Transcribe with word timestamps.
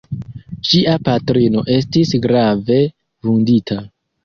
Ŝia 0.69 0.95
patrino 1.09 1.63
estis 1.75 2.15
grave 2.25 2.81
vundita. 3.31 3.81